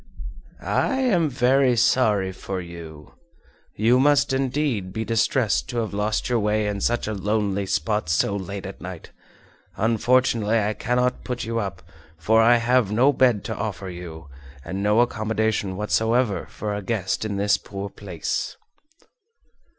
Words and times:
"I 0.63 0.95
am 0.95 1.29
very 1.29 1.77
sorry 1.77 2.31
for 2.31 2.59
you. 2.59 3.13
You 3.75 3.99
must 3.99 4.33
indeed 4.33 4.91
be 4.93 5.05
distressed 5.05 5.69
to 5.69 5.77
have 5.77 5.93
lost 5.93 6.27
your 6.27 6.39
way 6.39 6.65
in 6.65 6.81
such 6.81 7.07
a 7.07 7.13
lonely 7.13 7.67
spot 7.67 8.09
so 8.09 8.35
late 8.35 8.65
at 8.65 8.81
night. 8.81 9.11
Unfortunately 9.77 10.57
I 10.57 10.73
cannot 10.73 11.23
put 11.23 11.43
you 11.43 11.59
up, 11.59 11.83
for 12.17 12.41
I 12.41 12.55
have 12.57 12.91
no 12.91 13.13
bed 13.13 13.43
to 13.43 13.55
offer 13.55 13.89
you, 13.91 14.27
and 14.65 14.81
no 14.81 15.01
accommodation 15.01 15.77
whatsoever 15.77 16.47
for 16.49 16.73
a 16.73 16.81
guest 16.81 17.23
in 17.23 17.37
this 17.37 17.57
poor 17.57 17.87
place!" 17.87 18.57